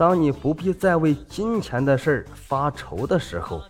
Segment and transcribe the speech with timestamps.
[0.00, 3.60] 当你不必再为金钱的事儿发愁的时候，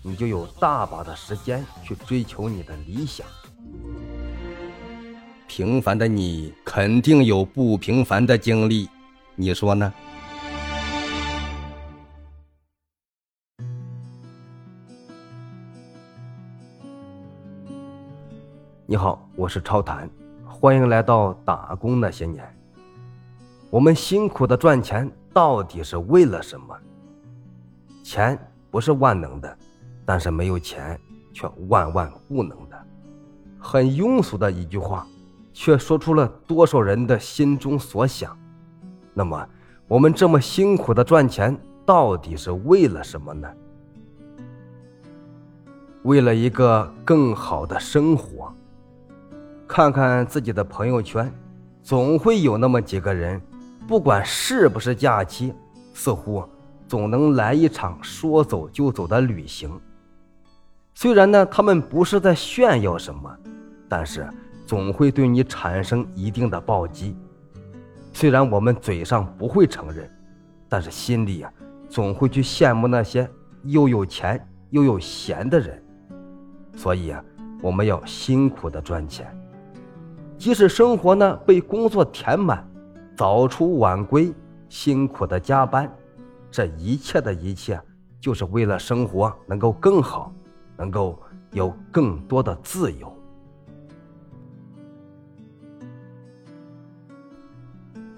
[0.00, 3.26] 你就有大把的时间去追求你的理想。
[5.48, 8.88] 平凡的你肯定有不平凡的经历，
[9.34, 9.92] 你说呢？
[18.86, 20.08] 你好，我是超谈，
[20.44, 22.55] 欢迎来到打工那些年。
[23.68, 26.76] 我们辛苦的赚钱，到底是为了什么？
[28.02, 28.38] 钱
[28.70, 29.58] 不是万能的，
[30.04, 30.98] 但是没有钱
[31.32, 32.86] 却万万不能的。
[33.58, 35.04] 很庸俗的一句话，
[35.52, 38.38] 却说出了多少人的心中所想。
[39.12, 39.48] 那么，
[39.88, 43.48] 我们这么辛苦的赚钱，到底是为了什么呢？
[46.04, 48.54] 为了一个更好的生活。
[49.66, 51.32] 看看自己的朋友圈，
[51.82, 53.42] 总会有那么几个人，
[53.86, 55.54] 不管是不是假期，
[55.94, 56.44] 似乎
[56.88, 59.70] 总能来一场说走就走的旅行。
[60.92, 63.30] 虽然呢，他们不是在炫耀什么，
[63.88, 64.28] 但是
[64.66, 67.16] 总会对你产生一定的暴击。
[68.12, 70.10] 虽然我们嘴上不会承认，
[70.68, 71.52] 但是心里呀，
[71.88, 73.28] 总会去羡慕那些
[73.62, 75.80] 又有钱又有闲的人。
[76.74, 77.22] 所以啊，
[77.62, 79.26] 我们要辛苦的赚钱。
[80.36, 82.66] 即使生活呢被工作填满，
[83.16, 84.30] 早出晚归，
[84.68, 85.90] 辛苦的加班，
[86.50, 87.80] 这一切的一切，
[88.20, 90.30] 就是为了生活能够更好，
[90.76, 91.18] 能够
[91.52, 93.10] 有更多的自由。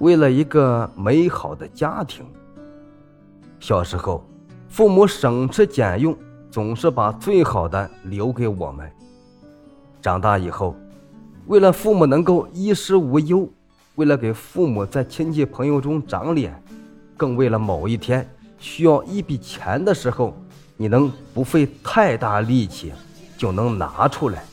[0.01, 2.27] 为了一个美好的家庭，
[3.61, 4.25] 小时候，
[4.69, 6.17] 父母省吃俭用，
[6.51, 8.91] 总是把最好的留给我们。
[10.03, 10.75] 长大以后。
[11.47, 13.49] 为了父母能够衣食无忧，
[13.99, 16.55] 为了给父母在亲戚朋友中长脸，
[17.17, 18.25] 更为了某一天
[18.57, 20.41] 需要一笔钱的时候，
[20.77, 22.93] 你能不费太大力气
[23.37, 24.45] 就能拿出来。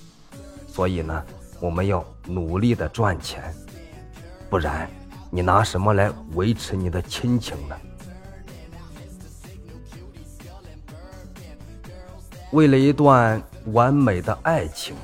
[0.68, 1.24] 所以呢，
[1.60, 3.54] 我们要努力的赚钱，
[4.50, 4.90] 不然
[5.30, 7.76] 你拿什么来维持你的亲情呢？
[12.52, 14.96] 为了一段完美的爱情。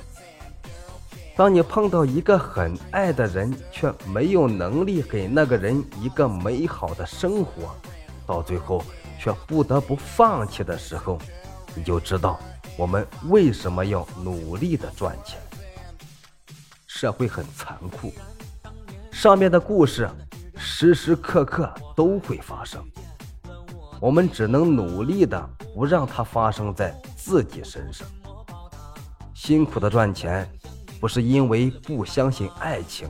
[1.41, 7.75] 当你碰到一个很爱的人，却没有能力给那个人一个美好的生活，
[8.27, 8.83] 到最后
[9.19, 11.17] 却不得不放弃的时候，
[11.73, 12.39] 你就知道
[12.77, 15.39] 我们为什么要努力的赚钱。
[16.85, 18.13] 社会很残酷，
[19.11, 20.07] 上面的故事
[20.55, 22.85] 时时刻刻都会发生，
[23.99, 28.07] 我们只能努力的不让它发生在自己身上，
[29.33, 30.47] 辛苦的赚钱。
[31.01, 33.09] 不是因为不相信爱情，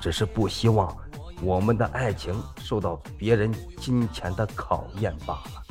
[0.00, 0.96] 只是不希望
[1.42, 5.64] 我们的爱情受到别人金钱的考验罢了。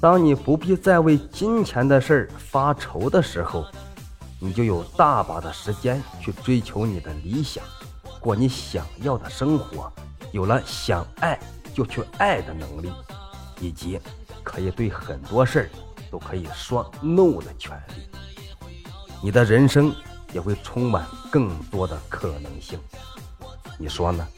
[0.00, 3.64] 当你不必再为金钱的事儿发愁的时候，
[4.40, 7.62] 你就有大把的时间去追求你的理想，
[8.18, 9.90] 过你想要的生活，
[10.32, 11.38] 有了想爱
[11.72, 12.92] 就去爱的能力，
[13.60, 14.00] 以及
[14.42, 15.70] 可以对很多事儿
[16.10, 18.02] 都可以说 no 的权利。
[19.24, 19.90] 你的人生
[20.34, 22.78] 也会充满更多的可能性，
[23.78, 24.28] 你说呢？